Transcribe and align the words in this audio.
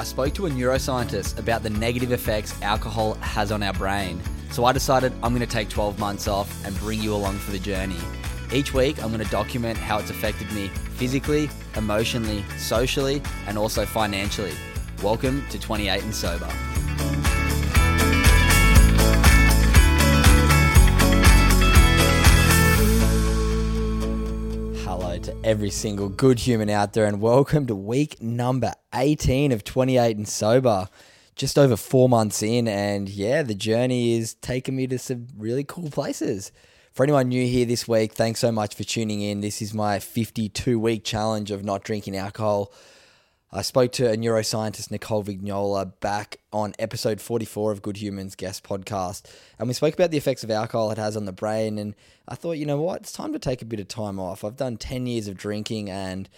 I 0.00 0.02
spoke 0.02 0.32
to 0.36 0.46
a 0.46 0.50
neuroscientist 0.50 1.38
about 1.38 1.62
the 1.62 1.68
negative 1.68 2.10
effects 2.10 2.58
alcohol 2.62 3.16
has 3.16 3.52
on 3.52 3.62
our 3.62 3.74
brain. 3.74 4.18
So 4.50 4.64
I 4.64 4.72
decided 4.72 5.12
I'm 5.22 5.34
going 5.34 5.46
to 5.46 5.46
take 5.46 5.68
12 5.68 5.98
months 5.98 6.26
off 6.26 6.64
and 6.64 6.74
bring 6.78 7.02
you 7.02 7.14
along 7.14 7.36
for 7.36 7.50
the 7.50 7.58
journey. 7.58 7.98
Each 8.50 8.72
week, 8.72 9.02
I'm 9.02 9.12
going 9.12 9.22
to 9.22 9.30
document 9.30 9.76
how 9.76 9.98
it's 9.98 10.08
affected 10.08 10.50
me 10.52 10.68
physically, 10.68 11.50
emotionally, 11.76 12.42
socially, 12.56 13.20
and 13.46 13.58
also 13.58 13.84
financially. 13.84 14.54
Welcome 15.02 15.44
to 15.50 15.60
28 15.60 16.02
and 16.02 16.14
Sober. 16.14 16.48
Hello 25.10 25.22
to 25.22 25.36
every 25.42 25.70
single 25.70 26.08
good 26.08 26.38
human 26.38 26.70
out 26.70 26.92
there, 26.92 27.04
and 27.04 27.20
welcome 27.20 27.66
to 27.66 27.74
week 27.74 28.22
number 28.22 28.72
18 28.94 29.50
of 29.50 29.64
28 29.64 30.16
and 30.16 30.28
Sober. 30.28 30.88
Just 31.34 31.58
over 31.58 31.76
four 31.76 32.08
months 32.08 32.44
in, 32.44 32.68
and 32.68 33.08
yeah, 33.08 33.42
the 33.42 33.56
journey 33.56 34.16
is 34.16 34.34
taking 34.34 34.76
me 34.76 34.86
to 34.86 35.00
some 35.00 35.26
really 35.36 35.64
cool 35.64 35.90
places. 35.90 36.52
For 36.92 37.02
anyone 37.02 37.26
new 37.26 37.44
here 37.44 37.66
this 37.66 37.88
week, 37.88 38.12
thanks 38.12 38.38
so 38.38 38.52
much 38.52 38.76
for 38.76 38.84
tuning 38.84 39.20
in. 39.20 39.40
This 39.40 39.60
is 39.60 39.74
my 39.74 39.98
52 39.98 40.78
week 40.78 41.02
challenge 41.02 41.50
of 41.50 41.64
not 41.64 41.82
drinking 41.82 42.16
alcohol. 42.16 42.72
I 43.52 43.62
spoke 43.62 43.90
to 43.92 44.08
a 44.08 44.16
neuroscientist, 44.16 44.92
Nicole 44.92 45.24
Vignola, 45.24 45.92
back 45.98 46.36
on 46.52 46.72
episode 46.78 47.20
44 47.20 47.72
of 47.72 47.82
Good 47.82 47.96
Humans 47.96 48.36
Guest 48.36 48.62
Podcast. 48.62 49.22
And 49.58 49.66
we 49.66 49.74
spoke 49.74 49.92
about 49.92 50.12
the 50.12 50.16
effects 50.16 50.44
of 50.44 50.52
alcohol 50.52 50.92
it 50.92 50.98
has 50.98 51.16
on 51.16 51.24
the 51.24 51.32
brain. 51.32 51.76
And 51.76 51.96
I 52.28 52.36
thought, 52.36 52.58
you 52.58 52.66
know 52.66 52.80
what? 52.80 53.00
It's 53.00 53.10
time 53.10 53.32
to 53.32 53.40
take 53.40 53.60
a 53.60 53.64
bit 53.64 53.80
of 53.80 53.88
time 53.88 54.20
off. 54.20 54.44
I've 54.44 54.56
done 54.56 54.76
10 54.76 55.08
years 55.08 55.26
of 55.26 55.36
drinking, 55.36 55.90
and 55.90 56.28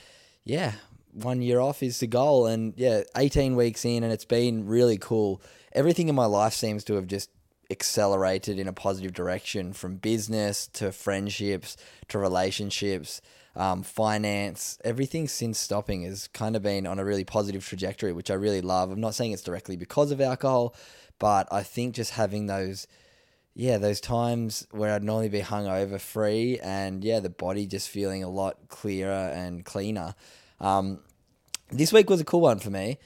yeah, 0.44 0.72
one 1.12 1.42
year 1.42 1.60
off 1.60 1.82
is 1.82 2.00
the 2.00 2.06
goal. 2.06 2.46
And 2.46 2.72
yeah, 2.78 3.02
18 3.14 3.56
weeks 3.56 3.84
in, 3.84 4.04
and 4.04 4.12
it's 4.12 4.24
been 4.24 4.66
really 4.66 4.96
cool. 4.96 5.42
Everything 5.74 6.08
in 6.08 6.14
my 6.14 6.24
life 6.24 6.54
seems 6.54 6.82
to 6.84 6.94
have 6.94 7.08
just 7.08 7.28
accelerated 7.70 8.58
in 8.58 8.68
a 8.68 8.72
positive 8.72 9.12
direction 9.12 9.72
from 9.72 9.96
business 9.96 10.66
to 10.68 10.92
friendships 10.92 11.76
to 12.08 12.18
relationships 12.18 13.20
um, 13.54 13.82
finance, 13.82 14.78
everything 14.84 15.28
since 15.28 15.58
stopping 15.58 16.04
has 16.04 16.28
kind 16.28 16.56
of 16.56 16.62
been 16.62 16.86
on 16.86 16.98
a 16.98 17.04
really 17.04 17.24
positive 17.24 17.66
trajectory, 17.66 18.12
which 18.12 18.30
I 18.30 18.34
really 18.34 18.62
love. 18.62 18.90
I'm 18.90 19.00
not 19.00 19.14
saying 19.14 19.32
it's 19.32 19.42
directly 19.42 19.76
because 19.76 20.10
of 20.10 20.20
alcohol, 20.20 20.74
but 21.18 21.48
I 21.52 21.62
think 21.62 21.94
just 21.94 22.12
having 22.12 22.46
those, 22.46 22.86
yeah, 23.54 23.76
those 23.76 24.00
times 24.00 24.66
where 24.70 24.94
I'd 24.94 25.04
normally 25.04 25.28
be 25.28 25.40
hungover 25.40 26.00
free 26.00 26.58
and 26.62 27.04
yeah, 27.04 27.20
the 27.20 27.30
body 27.30 27.66
just 27.66 27.88
feeling 27.88 28.22
a 28.24 28.30
lot 28.30 28.68
clearer 28.68 29.30
and 29.34 29.64
cleaner. 29.64 30.14
Um, 30.60 31.00
this 31.70 31.92
week 31.92 32.08
was 32.08 32.20
a 32.20 32.24
cool 32.24 32.40
one 32.40 32.58
for 32.58 32.70
me. 32.70 32.98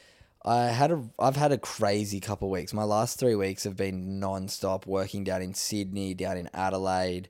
I 0.47 0.67
had 0.67 0.93
a 0.93 1.03
I've 1.19 1.37
had 1.37 1.53
a 1.53 1.59
crazy 1.59 2.21
couple 2.21 2.49
weeks. 2.49 2.73
My 2.73 2.85
last 2.85 3.19
three 3.19 3.35
weeks 3.35 3.65
have 3.65 3.77
been 3.77 4.21
non-stop 4.21 4.87
working 4.87 5.25
down 5.25 5.43
in 5.43 5.55
Sydney, 5.55 6.15
down 6.15 6.37
in 6.37 6.49
Adelaide, 6.55 7.29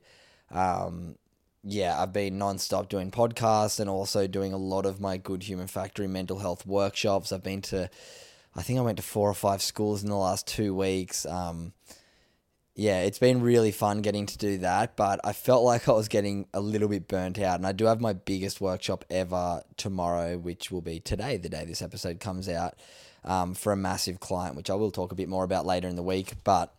um, 0.51 1.15
yeah, 1.63 2.01
I've 2.01 2.13
been 2.13 2.37
non-stop 2.37 2.89
doing 2.89 3.11
podcasts 3.11 3.79
and 3.79 3.89
also 3.89 4.27
doing 4.27 4.53
a 4.53 4.57
lot 4.57 4.85
of 4.85 5.01
my 5.01 5.17
Good 5.17 5.43
Human 5.43 5.67
Factory 5.67 6.07
mental 6.07 6.39
health 6.39 6.65
workshops. 6.65 7.31
I've 7.31 7.43
been 7.43 7.61
to, 7.63 7.89
I 8.55 8.61
think 8.61 8.79
I 8.79 8.83
went 8.83 8.97
to 8.97 9.03
four 9.03 9.29
or 9.29 9.33
five 9.33 9.61
schools 9.61 10.03
in 10.03 10.09
the 10.09 10.15
last 10.15 10.47
two 10.47 10.73
weeks. 10.73 11.25
Um, 11.25 11.73
yeah, 12.73 13.01
it's 13.01 13.19
been 13.19 13.41
really 13.41 13.71
fun 13.71 14.01
getting 14.01 14.27
to 14.27 14.37
do 14.37 14.59
that, 14.59 14.95
but 14.95 15.19
I 15.23 15.33
felt 15.33 15.63
like 15.63 15.89
I 15.89 15.93
was 15.93 16.07
getting 16.07 16.47
a 16.53 16.61
little 16.61 16.87
bit 16.87 17.07
burnt 17.07 17.39
out. 17.39 17.55
And 17.55 17.65
I 17.65 17.71
do 17.71 17.85
have 17.85 17.99
my 17.99 18.13
biggest 18.13 18.61
workshop 18.61 19.03
ever 19.09 19.63
tomorrow, 19.75 20.37
which 20.37 20.71
will 20.71 20.81
be 20.81 20.99
today, 20.99 21.37
the 21.37 21.49
day 21.49 21.65
this 21.65 21.81
episode 21.81 22.19
comes 22.19 22.47
out, 22.47 22.75
um, 23.27 23.53
for 23.53 23.71
a 23.71 23.77
massive 23.77 24.19
client, 24.19 24.55
which 24.55 24.69
I 24.69 24.75
will 24.75 24.91
talk 24.91 25.11
a 25.11 25.15
bit 25.15 25.29
more 25.29 25.43
about 25.43 25.65
later 25.65 25.87
in 25.87 25.95
the 25.95 26.03
week. 26.03 26.33
But 26.43 26.73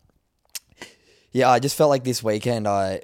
yeah, 1.31 1.51
I 1.51 1.59
just 1.59 1.77
felt 1.77 1.91
like 1.91 2.05
this 2.05 2.23
weekend 2.23 2.67
I 2.67 3.03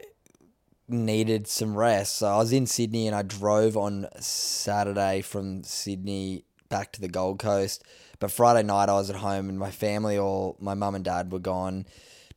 needed 0.88 1.47
some 1.47 1.77
rest. 1.77 2.16
So 2.16 2.27
I 2.27 2.38
was 2.38 2.53
in 2.53 2.66
Sydney 2.66 3.06
and 3.06 3.15
I 3.15 3.22
drove 3.22 3.77
on 3.77 4.06
Saturday 4.19 5.22
from 5.22 5.62
Sydney 5.62 6.44
back 6.69 6.93
to 6.93 7.00
the 7.00 7.09
Gold 7.09 7.38
Coast. 7.38 7.84
But 8.19 8.31
Friday 8.31 8.66
night 8.66 8.88
I 8.88 8.94
was 8.94 9.10
at 9.10 9.16
home 9.16 9.49
and 9.49 9.59
my 9.59 9.71
family, 9.71 10.19
all 10.19 10.56
my 10.59 10.75
mum 10.75 10.94
and 10.94 11.05
dad, 11.05 11.31
were 11.31 11.38
gone 11.38 11.87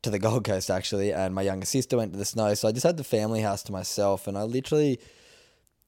to 0.02 0.10
the 0.10 0.20
Gold 0.28 0.44
Coast 0.44 0.70
actually, 0.70 1.14
and 1.14 1.34
my 1.34 1.42
younger 1.42 1.66
sister 1.66 1.98
went 1.98 2.14
to 2.14 2.20
the 2.20 2.26
snow. 2.26 2.54
So 2.54 2.68
I 2.68 2.72
just 2.72 2.86
had 2.86 2.98
the 2.98 3.04
family 3.04 3.42
house 3.42 3.64
to 3.64 3.72
myself, 3.72 4.28
and 4.28 4.38
I 4.38 4.44
literally 4.44 5.00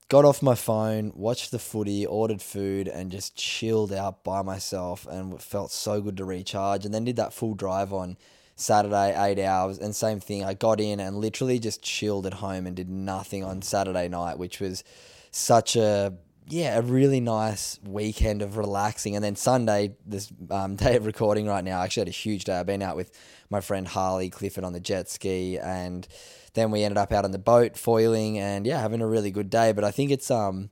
got 0.10 0.26
off 0.26 0.42
my 0.42 0.56
phone, 0.56 1.14
watched 1.16 1.52
the 1.52 1.60
footy, 1.60 2.06
ordered 2.06 2.42
food, 2.42 2.88
and 2.88 3.12
just 3.12 3.36
chilled 3.36 3.94
out 3.94 4.24
by 4.24 4.42
myself, 4.42 5.06
and 5.08 5.42
felt 5.42 5.72
so 5.72 6.02
good 6.02 6.18
to 6.18 6.26
recharge. 6.26 6.84
And 6.84 6.94
then 6.94 7.06
did 7.06 7.16
that 7.18 7.32
full 7.32 7.54
drive 7.54 7.94
on 7.94 8.18
Saturday, 8.56 9.16
eight 9.16 9.40
hours, 9.40 9.78
and 9.78 9.96
same 9.96 10.20
thing. 10.20 10.44
I 10.44 10.56
got 10.56 10.82
in 10.82 11.00
and 11.00 11.18
literally 11.18 11.60
just 11.60 11.84
chilled 11.84 12.26
at 12.26 12.34
home 12.36 12.66
and 12.66 12.76
did 12.76 12.90
nothing 12.90 13.44
on 13.44 13.62
Saturday 13.62 14.10
night, 14.10 14.40
which 14.40 14.60
was 14.60 14.84
such 15.32 15.76
a 15.76 16.14
yeah, 16.50 16.78
a 16.78 16.82
really 16.82 17.20
nice 17.20 17.80
weekend 17.86 18.42
of 18.42 18.58
relaxing. 18.58 19.16
And 19.16 19.24
then 19.24 19.36
Sunday, 19.36 19.96
this 20.06 20.32
um, 20.50 20.76
day 20.78 20.96
of 20.96 21.06
recording 21.06 21.48
right 21.48 21.64
now, 21.64 21.80
I 21.80 21.86
actually 21.86 22.02
had 22.02 22.08
a 22.10 22.12
huge 22.12 22.46
day. 22.46 22.58
I've 22.58 22.66
been 22.66 22.82
out 22.82 22.96
with 22.96 23.12
my 23.50 23.62
friend 23.62 23.88
Harley 23.88 24.30
Clifford 24.30 24.64
on 24.64 24.74
the 24.74 24.80
jet 24.80 25.10
ski, 25.10 25.58
and 25.58 26.08
then 26.54 26.72
we 26.72 26.84
ended 26.84 26.98
up 26.98 27.12
out 27.12 27.26
on 27.26 27.32
the 27.32 27.40
boat 27.40 27.78
foiling, 27.78 28.40
and 28.40 28.66
yeah, 28.66 28.80
having 28.80 29.02
a 29.02 29.08
really 29.08 29.32
good 29.32 29.50
day. 29.50 29.72
But 29.72 29.84
I 29.84 29.92
think 29.92 30.12
it's 30.12 30.32
um 30.32 30.72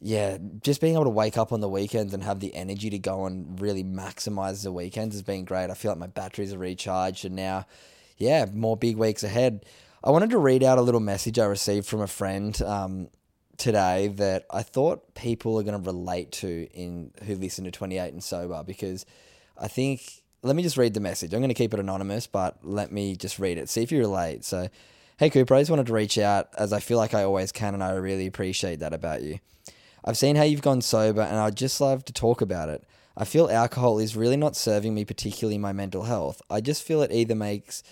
yeah, 0.00 0.38
just 0.62 0.80
being 0.80 0.94
able 0.94 1.04
to 1.04 1.10
wake 1.10 1.36
up 1.36 1.52
on 1.52 1.60
the 1.60 1.68
weekends 1.68 2.14
and 2.14 2.22
have 2.22 2.38
the 2.38 2.54
energy 2.54 2.88
to 2.90 2.98
go 2.98 3.26
and 3.26 3.60
really 3.60 3.82
maximize 3.82 4.62
the 4.62 4.70
weekends 4.70 5.16
has 5.16 5.22
been 5.22 5.44
great. 5.44 5.70
I 5.70 5.74
feel 5.74 5.90
like 5.90 5.98
my 5.98 6.06
batteries 6.06 6.52
are 6.52 6.58
recharged 6.58 7.24
and 7.24 7.34
now, 7.34 7.66
yeah, 8.16 8.46
more 8.52 8.76
big 8.76 8.96
weeks 8.96 9.24
ahead. 9.24 9.64
I 10.04 10.10
wanted 10.10 10.30
to 10.30 10.38
read 10.38 10.62
out 10.62 10.78
a 10.78 10.82
little 10.82 11.00
message 11.00 11.40
I 11.40 11.46
received 11.46 11.86
from 11.86 12.00
a 12.00 12.06
friend 12.06 12.60
um, 12.62 13.08
today 13.58 14.08
that 14.08 14.46
I 14.50 14.62
thought 14.62 15.14
people 15.14 15.58
are 15.58 15.62
going 15.62 15.80
to 15.80 15.84
relate 15.84 16.32
to 16.32 16.68
in 16.72 17.12
who 17.24 17.34
listen 17.34 17.64
to 17.64 17.70
28 17.70 18.12
and 18.12 18.22
Sober 18.22 18.62
because 18.64 19.04
I 19.60 19.68
think, 19.68 20.22
let 20.42 20.56
me 20.56 20.62
just 20.62 20.76
read 20.76 20.94
the 20.94 21.00
message. 21.00 21.34
I'm 21.34 21.40
going 21.40 21.48
to 21.48 21.54
keep 21.54 21.74
it 21.74 21.80
anonymous, 21.80 22.26
but 22.26 22.58
let 22.62 22.92
me 22.92 23.16
just 23.16 23.38
read 23.38 23.58
it. 23.58 23.68
See 23.68 23.82
if 23.82 23.92
you 23.92 23.98
relate. 23.98 24.44
So, 24.44 24.68
hey 25.18 25.28
Cooper, 25.28 25.54
I 25.54 25.60
just 25.60 25.70
wanted 25.70 25.86
to 25.86 25.92
reach 25.92 26.16
out 26.16 26.48
as 26.56 26.72
I 26.72 26.78
feel 26.78 26.96
like 26.96 27.12
I 27.12 27.24
always 27.24 27.50
can 27.50 27.74
and 27.74 27.82
I 27.82 27.90
really 27.94 28.26
appreciate 28.26 28.78
that 28.78 28.94
about 28.94 29.22
you. 29.22 29.40
I've 30.04 30.16
seen 30.16 30.36
how 30.36 30.44
you've 30.44 30.62
gone 30.62 30.80
sober 30.80 31.20
and 31.20 31.36
I'd 31.36 31.56
just 31.56 31.80
love 31.80 32.04
to 32.06 32.12
talk 32.12 32.40
about 32.40 32.68
it. 32.68 32.84
I 33.16 33.24
feel 33.24 33.50
alcohol 33.50 33.98
is 33.98 34.16
really 34.16 34.36
not 34.36 34.54
serving 34.54 34.94
me, 34.94 35.04
particularly 35.04 35.58
my 35.58 35.72
mental 35.72 36.04
health. 36.04 36.40
I 36.48 36.60
just 36.60 36.84
feel 36.84 37.02
it 37.02 37.10
either 37.10 37.34
makes 37.34 37.82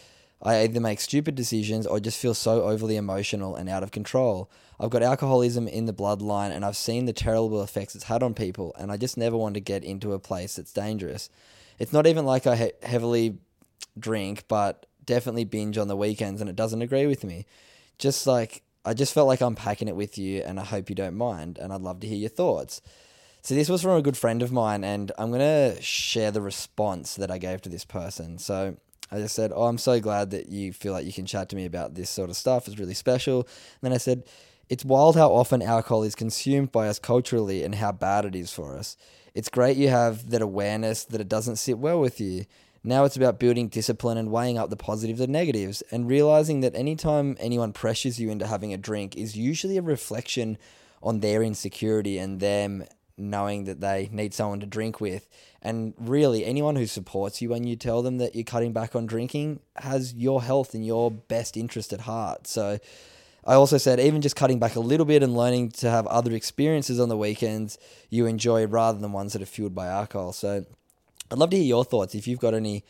I 0.46 0.62
either 0.62 0.78
make 0.78 1.00
stupid 1.00 1.34
decisions 1.34 1.88
or 1.88 1.98
just 1.98 2.20
feel 2.20 2.32
so 2.32 2.62
overly 2.62 2.96
emotional 2.96 3.56
and 3.56 3.68
out 3.68 3.82
of 3.82 3.90
control. 3.90 4.48
I've 4.78 4.90
got 4.90 5.02
alcoholism 5.02 5.66
in 5.66 5.86
the 5.86 5.92
bloodline 5.92 6.52
and 6.52 6.64
I've 6.64 6.76
seen 6.76 7.06
the 7.06 7.12
terrible 7.12 7.64
effects 7.64 7.96
it's 7.96 8.04
had 8.04 8.22
on 8.22 8.32
people, 8.32 8.72
and 8.78 8.92
I 8.92 8.96
just 8.96 9.16
never 9.16 9.36
want 9.36 9.54
to 9.54 9.60
get 9.60 9.82
into 9.82 10.12
a 10.12 10.20
place 10.20 10.54
that's 10.54 10.72
dangerous. 10.72 11.30
It's 11.80 11.92
not 11.92 12.06
even 12.06 12.24
like 12.24 12.46
I 12.46 12.54
he- 12.54 12.72
heavily 12.84 13.38
drink, 13.98 14.44
but 14.46 14.86
definitely 15.04 15.44
binge 15.44 15.78
on 15.78 15.88
the 15.88 15.96
weekends, 15.96 16.40
and 16.40 16.48
it 16.48 16.54
doesn't 16.54 16.80
agree 16.80 17.06
with 17.06 17.24
me. 17.24 17.44
Just 17.98 18.24
like 18.24 18.62
I 18.84 18.94
just 18.94 19.12
felt 19.12 19.26
like 19.26 19.40
unpacking 19.40 19.88
it 19.88 19.96
with 19.96 20.16
you, 20.16 20.42
and 20.42 20.60
I 20.60 20.64
hope 20.64 20.88
you 20.88 20.94
don't 20.94 21.16
mind, 21.16 21.58
and 21.58 21.72
I'd 21.72 21.80
love 21.80 21.98
to 22.00 22.06
hear 22.06 22.18
your 22.18 22.28
thoughts. 22.28 22.80
So 23.42 23.56
this 23.56 23.68
was 23.68 23.82
from 23.82 23.98
a 23.98 24.02
good 24.02 24.16
friend 24.16 24.42
of 24.42 24.52
mine, 24.52 24.84
and 24.84 25.10
I'm 25.18 25.32
gonna 25.32 25.82
share 25.82 26.30
the 26.30 26.40
response 26.40 27.16
that 27.16 27.32
I 27.32 27.38
gave 27.38 27.62
to 27.62 27.68
this 27.68 27.84
person. 27.84 28.38
So 28.38 28.76
I 29.10 29.18
just 29.18 29.34
said, 29.34 29.52
"Oh, 29.54 29.64
I'm 29.64 29.78
so 29.78 30.00
glad 30.00 30.30
that 30.30 30.48
you 30.48 30.72
feel 30.72 30.92
like 30.92 31.06
you 31.06 31.12
can 31.12 31.26
chat 31.26 31.48
to 31.50 31.56
me 31.56 31.64
about 31.64 31.94
this 31.94 32.10
sort 32.10 32.30
of 32.30 32.36
stuff. 32.36 32.66
It's 32.66 32.78
really 32.78 32.94
special." 32.94 33.40
And 33.40 33.82
then 33.82 33.92
I 33.92 33.98
said, 33.98 34.24
"It's 34.68 34.84
wild 34.84 35.16
how 35.16 35.32
often 35.32 35.62
alcohol 35.62 36.02
is 36.02 36.14
consumed 36.14 36.72
by 36.72 36.88
us 36.88 36.98
culturally, 36.98 37.62
and 37.62 37.76
how 37.76 37.92
bad 37.92 38.24
it 38.24 38.34
is 38.34 38.52
for 38.52 38.76
us. 38.76 38.96
It's 39.34 39.48
great 39.48 39.76
you 39.76 39.88
have 39.88 40.30
that 40.30 40.42
awareness 40.42 41.04
that 41.04 41.20
it 41.20 41.28
doesn't 41.28 41.56
sit 41.56 41.78
well 41.78 42.00
with 42.00 42.20
you." 42.20 42.46
Now 42.82 43.04
it's 43.04 43.16
about 43.16 43.40
building 43.40 43.66
discipline 43.66 44.16
and 44.16 44.30
weighing 44.30 44.58
up 44.58 44.70
the 44.70 44.76
positives 44.76 45.20
and 45.20 45.32
negatives 45.32 45.82
and 45.90 46.06
realizing 46.06 46.60
that 46.60 46.76
anytime 46.76 47.36
anyone 47.40 47.72
pressures 47.72 48.20
you 48.20 48.30
into 48.30 48.46
having 48.46 48.72
a 48.72 48.76
drink 48.76 49.16
is 49.16 49.36
usually 49.36 49.76
a 49.76 49.82
reflection 49.82 50.56
on 51.02 51.18
their 51.18 51.42
insecurity 51.42 52.16
and 52.16 52.38
them 52.38 52.84
knowing 53.18 53.64
that 53.64 53.80
they 53.80 54.08
need 54.12 54.34
someone 54.34 54.60
to 54.60 54.66
drink 54.66 55.00
with. 55.00 55.28
And 55.62 55.94
really, 55.98 56.44
anyone 56.44 56.76
who 56.76 56.86
supports 56.86 57.40
you 57.42 57.50
when 57.50 57.64
you 57.64 57.76
tell 57.76 58.02
them 58.02 58.18
that 58.18 58.34
you're 58.34 58.44
cutting 58.44 58.72
back 58.72 58.94
on 58.94 59.06
drinking 59.06 59.60
has 59.76 60.14
your 60.14 60.42
health 60.42 60.74
and 60.74 60.84
your 60.84 61.10
best 61.10 61.56
interest 61.56 61.92
at 61.92 62.02
heart. 62.02 62.46
So, 62.46 62.78
I 63.46 63.54
also 63.54 63.78
said 63.78 64.00
even 64.00 64.22
just 64.22 64.34
cutting 64.34 64.58
back 64.58 64.74
a 64.74 64.80
little 64.80 65.06
bit 65.06 65.22
and 65.22 65.36
learning 65.36 65.70
to 65.70 65.88
have 65.88 66.06
other 66.08 66.32
experiences 66.32 66.98
on 66.98 67.08
the 67.08 67.16
weekends 67.16 67.78
you 68.10 68.26
enjoy 68.26 68.66
rather 68.66 68.98
than 68.98 69.12
ones 69.12 69.34
that 69.34 69.42
are 69.42 69.46
fueled 69.46 69.74
by 69.74 69.86
alcohol. 69.86 70.32
So 70.32 70.64
I'd 71.30 71.38
love 71.38 71.50
to 71.50 71.56
hear 71.56 71.64
your 71.64 71.84
thoughts 71.84 72.16
if 72.16 72.26
you've 72.26 72.40
got 72.40 72.54
any 72.54 72.84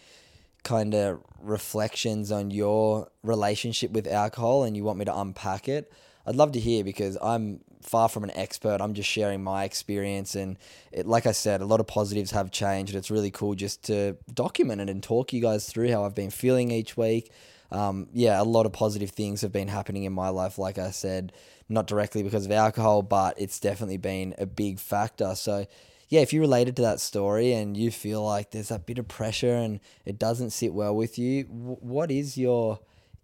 kind 0.62 0.94
of 0.94 1.20
reflections 1.40 2.32
on 2.32 2.50
your 2.50 3.10
relationship 3.22 3.90
with 3.90 4.06
alcohol 4.06 4.64
and 4.64 4.74
you 4.74 4.82
want 4.82 4.98
me 4.98 5.04
to 5.04 5.16
unpack 5.16 5.68
it. 5.68 5.92
I'd 6.26 6.36
love 6.36 6.52
to 6.52 6.60
hear 6.60 6.84
because 6.84 7.16
I'm 7.22 7.60
far 7.82 8.08
from 8.08 8.24
an 8.24 8.32
expert. 8.34 8.80
I'm 8.80 8.94
just 8.94 9.08
sharing 9.08 9.44
my 9.44 9.64
experience. 9.64 10.34
And 10.34 10.58
it, 10.92 11.06
like 11.06 11.26
I 11.26 11.32
said, 11.32 11.60
a 11.60 11.66
lot 11.66 11.80
of 11.80 11.86
positives 11.86 12.32
have 12.32 12.50
changed. 12.50 12.94
It's 12.94 13.10
really 13.10 13.30
cool 13.30 13.54
just 13.54 13.84
to 13.84 14.16
document 14.32 14.80
it 14.80 14.90
and 14.90 15.02
talk 15.02 15.32
you 15.32 15.40
guys 15.40 15.66
through 15.66 15.90
how 15.90 16.04
I've 16.04 16.14
been 16.14 16.30
feeling 16.30 16.70
each 16.70 16.96
week 16.96 17.30
um, 17.70 18.08
yeah, 18.12 18.40
a 18.40 18.44
lot 18.44 18.66
of 18.66 18.72
positive 18.72 19.10
things 19.10 19.40
have 19.40 19.52
been 19.52 19.68
happening 19.68 20.04
in 20.04 20.12
my 20.12 20.28
life. 20.28 20.58
Like 20.58 20.78
I 20.78 20.90
said, 20.90 21.32
not 21.68 21.86
directly 21.86 22.22
because 22.22 22.46
of 22.46 22.52
alcohol, 22.52 23.02
but 23.02 23.40
it's 23.40 23.58
definitely 23.58 23.96
been 23.96 24.34
a 24.38 24.46
big 24.46 24.78
factor. 24.78 25.34
So, 25.34 25.66
yeah, 26.08 26.20
if 26.20 26.32
you 26.32 26.40
related 26.40 26.76
to 26.76 26.82
that 26.82 27.00
story 27.00 27.52
and 27.52 27.76
you 27.76 27.90
feel 27.90 28.24
like 28.24 28.50
there's 28.50 28.70
a 28.70 28.78
bit 28.78 28.98
of 28.98 29.08
pressure 29.08 29.54
and 29.54 29.80
it 30.04 30.18
doesn't 30.18 30.50
sit 30.50 30.72
well 30.72 30.94
with 30.94 31.18
you, 31.18 31.44
what 31.44 32.10
is 32.10 32.38
your 32.38 32.78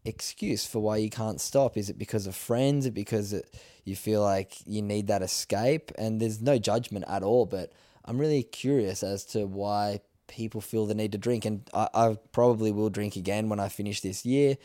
excuse 0.04 0.66
for 0.66 0.80
why 0.80 0.96
you 0.96 1.10
can't 1.10 1.40
stop? 1.40 1.76
Is 1.76 1.90
it 1.90 1.98
because 1.98 2.26
of 2.26 2.34
friends? 2.34 2.84
Is 2.84 2.88
it 2.88 2.94
because 2.94 3.32
it, 3.32 3.54
you 3.84 3.96
feel 3.96 4.22
like 4.22 4.54
you 4.66 4.82
need 4.82 5.06
that 5.08 5.22
escape? 5.22 5.92
And 5.96 6.20
there's 6.20 6.40
no 6.40 6.58
judgment 6.58 7.04
at 7.08 7.22
all, 7.22 7.46
but 7.46 7.72
I'm 8.04 8.18
really 8.18 8.42
curious 8.42 9.02
as 9.02 9.24
to 9.26 9.46
why 9.46 10.00
people 10.26 10.60
feel 10.60 10.86
the 10.86 10.94
need 10.94 11.12
to 11.12 11.18
drink. 11.18 11.44
And 11.44 11.68
I, 11.72 11.88
I 11.94 12.18
probably 12.32 12.72
will 12.72 12.90
drink 12.90 13.16
again 13.16 13.48
when 13.48 13.60
I 13.60 13.68
finish 13.68 14.00
this 14.00 14.24
year. 14.26 14.56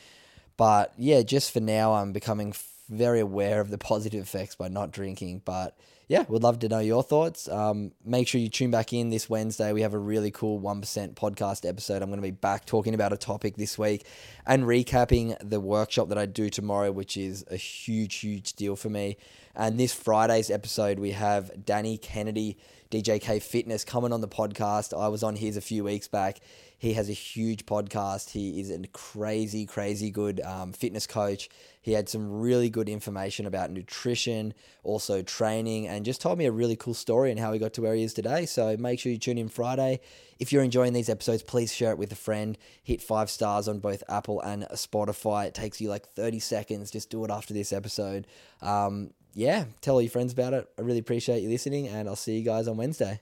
But 0.55 0.93
yeah, 0.97 1.21
just 1.21 1.51
for 1.51 1.59
now, 1.59 1.93
I'm 1.93 2.13
becoming 2.13 2.53
very 2.89 3.19
aware 3.19 3.61
of 3.61 3.69
the 3.69 3.77
positive 3.77 4.21
effects 4.21 4.55
by 4.55 4.67
not 4.67 4.91
drinking. 4.91 5.41
But 5.45 5.77
yeah, 6.07 6.23
would 6.29 6.43
love 6.43 6.59
to 6.59 6.69
know 6.69 6.79
your 6.79 7.03
thoughts. 7.03 7.49
Um, 7.49 7.91
make 8.05 8.27
sure 8.27 8.39
you 8.39 8.47
tune 8.47 8.71
back 8.71 8.93
in 8.93 9.09
this 9.09 9.29
Wednesday. 9.29 9.73
We 9.73 9.81
have 9.81 9.93
a 9.93 9.99
really 9.99 10.31
cool 10.31 10.59
1% 10.61 11.15
podcast 11.15 11.67
episode. 11.67 12.01
I'm 12.01 12.09
going 12.09 12.19
to 12.19 12.27
be 12.27 12.31
back 12.31 12.65
talking 12.65 12.93
about 12.93 13.11
a 13.11 13.17
topic 13.17 13.57
this 13.57 13.77
week 13.77 14.05
and 14.45 14.63
recapping 14.63 15.35
the 15.47 15.59
workshop 15.59 16.07
that 16.09 16.17
I 16.17 16.25
do 16.25 16.49
tomorrow, 16.49 16.91
which 16.93 17.17
is 17.17 17.43
a 17.51 17.57
huge, 17.57 18.15
huge 18.15 18.53
deal 18.53 18.77
for 18.77 18.89
me. 18.89 19.17
And 19.53 19.77
this 19.77 19.93
Friday's 19.93 20.49
episode, 20.49 20.99
we 20.99 21.11
have 21.11 21.65
Danny 21.65 21.97
Kennedy 21.97 22.57
DJK 22.89 23.41
Fitness 23.41 23.83
coming 23.83 24.13
on 24.13 24.21
the 24.21 24.27
podcast. 24.27 24.97
I 24.97 25.09
was 25.09 25.23
on 25.23 25.35
his 25.35 25.57
a 25.57 25.61
few 25.61 25.83
weeks 25.83 26.07
back. 26.07 26.39
He 26.77 26.94
has 26.94 27.09
a 27.09 27.13
huge 27.13 27.65
podcast. 27.65 28.29
He 28.29 28.59
is 28.59 28.69
a 28.69 28.79
crazy, 28.89 29.65
crazy 29.65 30.12
good 30.12 30.39
um, 30.41 30.74
fitness 30.74 31.07
coach. 31.07 31.50
He 31.81 31.94
had 31.94 32.07
some 32.07 32.39
really 32.39 32.69
good 32.69 32.88
information 32.88 33.47
about 33.47 33.71
nutrition, 33.71 34.53
also 34.83 35.24
training, 35.24 35.88
and 35.88 36.06
just 36.06 36.21
told 36.21 36.38
me 36.38 36.45
a 36.45 36.51
really 36.51 36.75
cool 36.75 36.94
story 36.94 37.31
and 37.31 37.39
how 37.39 37.51
he 37.51 37.59
got 37.59 37.74
to 37.74 37.81
where 37.81 37.95
he 37.95 38.03
is 38.03 38.13
today. 38.13 38.45
So 38.45 38.77
make 38.77 39.00
sure 39.00 39.12
you 39.12 39.18
tune 39.18 39.39
in 39.39 39.50
Friday. 39.50 40.01
If 40.38 40.53
you're 40.53 40.63
enjoying 40.63 40.94
these 40.94 41.09
episodes, 41.09 41.41
please 41.41 41.74
share 41.74 41.91
it 41.91 41.97
with 41.97 42.12
a 42.12 42.15
friend. 42.15 42.57
Hit 42.83 43.01
five 43.01 43.31
stars 43.31 43.68
on 43.68 43.80
both 43.80 44.03
Apple 44.07 44.39
and 44.41 44.63
Spotify. 44.73 45.47
It 45.47 45.56
takes 45.56 45.81
you 45.81 45.89
like 45.89 46.07
30 46.09 46.39
seconds. 46.39 46.91
Just 46.91 47.09
do 47.09 47.25
it 47.25 47.31
after 47.31 47.56
this 47.56 47.73
episode. 47.73 48.27
Um, 48.62 49.12
yeah, 49.33 49.65
tell 49.81 49.95
all 49.95 50.01
your 50.01 50.12
friends 50.12 50.33
about 50.33 50.53
it. 50.53 50.69
I 50.77 50.81
really 50.81 51.00
appreciate 51.00 51.41
you 51.41 51.50
listening, 51.50 51.88
and 51.88 52.07
I'll 52.07 52.15
see 52.15 52.38
you 52.38 52.44
guys 52.44 52.68
on 52.68 52.77
Wednesday. 52.77 53.21